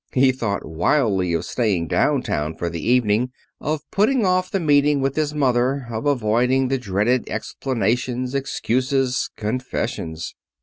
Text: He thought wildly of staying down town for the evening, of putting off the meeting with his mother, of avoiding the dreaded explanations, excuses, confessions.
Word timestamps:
He 0.13 0.31
thought 0.31 0.67
wildly 0.67 1.31
of 1.33 1.45
staying 1.45 1.85
down 1.89 2.23
town 2.23 2.55
for 2.55 2.71
the 2.71 2.81
evening, 2.83 3.29
of 3.59 3.81
putting 3.91 4.25
off 4.25 4.49
the 4.49 4.59
meeting 4.59 4.99
with 4.99 5.15
his 5.15 5.35
mother, 5.35 5.85
of 5.91 6.07
avoiding 6.07 6.69
the 6.69 6.79
dreaded 6.79 7.29
explanations, 7.29 8.33
excuses, 8.33 9.29
confessions. 9.37 10.33